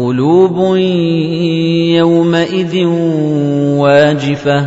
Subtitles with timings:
[0.00, 0.76] قُلُوبٌ
[1.96, 2.86] يَوْمَئِذٍ
[3.76, 4.66] وَاجِفَةٌ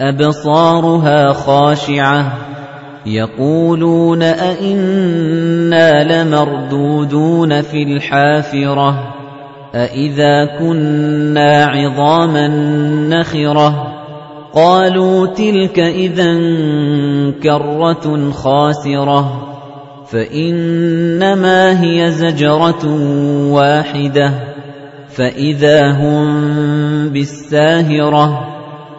[0.00, 2.32] أَبْصَارُهَا خَاشِعَةٌ.
[3.06, 9.14] يَقُولُونَ أَإِنَّا لَمَرْدُودُونَ فِي الْحَافِرَةِ
[9.74, 12.48] أَإِذَا كُنَّا عِظَامًا
[13.08, 13.94] نَّخِرَةً.
[14.54, 16.34] قَالُوا تِلْكَ إِذًا
[17.42, 19.47] كَرَّةٌ خَاسِرَةٌ.
[20.12, 22.86] فَإِنَّمَا هِيَ زَجْرَةٌ
[23.52, 24.30] وَاحِدَةٌ.
[25.08, 28.48] فَإِذَا هُم بِالسَّاهِرَةِ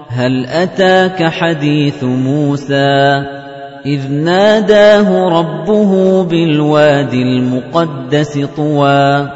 [0.09, 3.23] هَلْ أَتَاكَ حَدِيثُ مُوسَىٰ؟
[3.85, 9.27] إِذْ نَادَاهُ رَبُّهُ بِالْوَادِ الْمُقَدَّسِ طُوًى.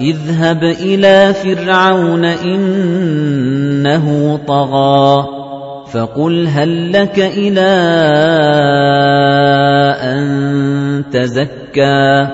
[0.00, 5.26] اذْهَبْ إِلَىٰ فِرْعَوْنَ إِنَّهُ طَغَىٰ
[5.92, 7.58] فَقُلْ هَل لَّكَ إِلَىٰ
[11.12, 12.28] تَزَكَّىٰ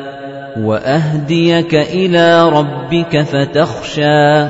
[0.61, 4.49] وَأَهْدِيَكَ إِلَىٰ رَبِّكَ فَتَخْشَىٰ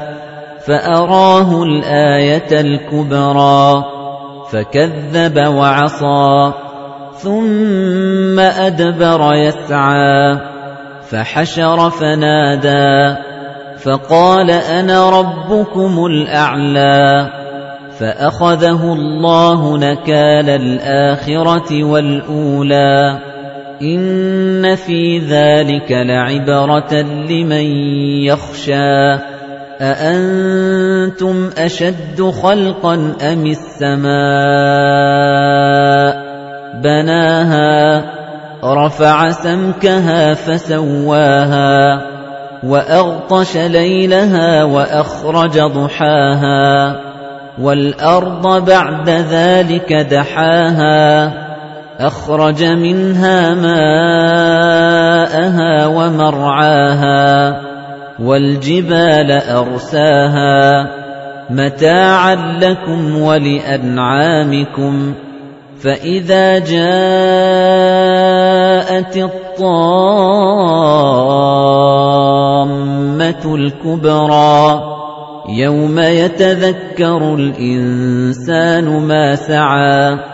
[0.67, 3.85] فَأَرَاهُ الْآيَةَ الْكُبْرَىٰ
[4.53, 6.53] فَكَذَّبَ وَعَصَىٰ
[7.19, 10.39] ثُمَّ أَدْبَرَ يَسْعَىٰ
[11.11, 13.17] فَحَشَرَ فَنَادَىٰ
[13.79, 17.31] فَقَالَ أَنَا رَبُّكُمُ الْأَعْلَىٰ
[17.99, 23.34] فَأَخَذَهُ اللَّهُ نَكَالَ الْآخِرَةِ وَالْأُولَىٰ
[23.83, 27.67] إِنَّ فِي ذَلِكَ لَعِبْرَةً لِّمَن
[28.25, 29.19] يَخْشَىٰ
[29.81, 32.95] أَأَنتُمْ أَشَدُّ خَلْقًا
[33.33, 34.15] أَمِ السَّمَاءُ
[36.83, 38.05] بَنَاهَا
[38.65, 42.01] رَفَعَ سَمْكَهَا فَسَوَّاهَا
[42.65, 47.01] وَأَغْطَشَ لَيْلَهَا وَأَخْرَجَ ضُحَاهَا
[47.61, 51.54] وَالْأَرْضَ بَعْدَ ذَلِكَ دَحَاهَا
[52.01, 53.87] أَخْرَجَ مِنْهَا مَاءَهَا
[55.87, 57.61] وَمَرْعَاهَا
[58.21, 60.87] وَالْجِبَالَ أَرْسَاهَا
[61.51, 65.15] مَتَاعًا لَّكُمْ وَلِأَنْعَامِكُمْ
[65.79, 66.85] فَإِذَا جَاءَتِ
[69.17, 70.35] الطَّامَّةُ
[73.55, 74.83] الْكُبْرَىٰ
[75.49, 80.34] يَوْمَ يَتَذَكَّرُ الْإِنسَانُ مَا سَعَىٰ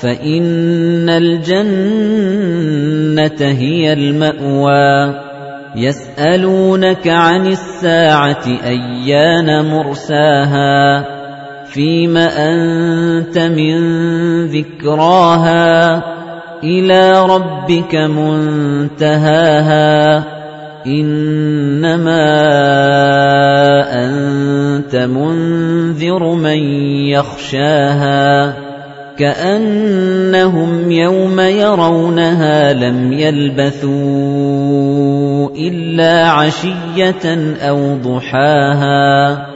[0.00, 1.72] فَإِنَّ الْجَنَّةَ
[3.40, 5.26] هِيَ الْمَأْوَىٰ.
[5.76, 11.04] يَسْأَلُونَكَ عَنِ السَّاعَةِ أَيَّانَ مُرْسَاهَا.
[11.64, 13.76] فِيمَ أَنتَ مِن
[14.46, 16.02] ذِكْرَاهَا؟
[16.64, 19.26] إِلَىٰ رَبِّكَ مُنتَهَاهَا.
[20.86, 22.22] إِنَّمَا
[24.04, 26.58] أَنتَ مُنذِرُ مَن
[27.08, 28.65] يَخْشَاهَا.
[29.18, 33.96] كَأَنَّهُمْ يَوْمَ يَرَوْنَهَا لَمْ يَلْبَثُوا
[35.50, 39.55] إِلَّا عَشِيَّةً أَوْ ضُحَاهَا